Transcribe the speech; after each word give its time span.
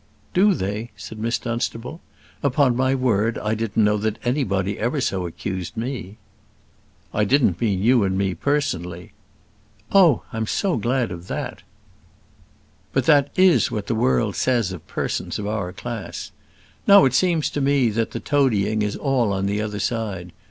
"Do 0.33 0.55
they?" 0.55 0.89
said 0.97 1.19
Miss 1.19 1.37
Dunstable. 1.37 2.01
"Upon 2.41 2.75
my 2.75 2.95
word 2.95 3.37
I 3.37 3.53
didn't 3.53 3.83
know 3.83 3.97
that 3.97 4.17
anybody 4.25 4.79
ever 4.79 4.99
so 4.99 5.27
accused 5.27 5.77
me." 5.77 6.17
"I 7.13 7.23
didn't 7.23 7.61
mean 7.61 7.83
you 7.83 8.03
and 8.03 8.17
me 8.17 8.33
personally." 8.33 9.11
"Oh! 9.91 10.23
I'm 10.33 10.45
glad 10.79 11.11
of 11.11 11.27
that." 11.27 11.61
"But 12.93 13.05
that 13.05 13.29
is 13.35 13.69
what 13.69 13.85
the 13.85 13.93
world 13.93 14.35
says 14.35 14.71
of 14.71 14.87
persons 14.87 15.37
of 15.37 15.45
our 15.45 15.71
class. 15.71 16.31
Now 16.87 17.05
it 17.05 17.13
seems 17.13 17.51
to 17.51 17.61
me 17.61 17.91
that 17.91 18.09
the 18.09 18.19
toadying 18.19 18.81
is 18.81 18.95
all 18.95 19.31
on 19.31 19.45
the 19.45 19.61
other 19.61 19.77
side. 19.79 20.31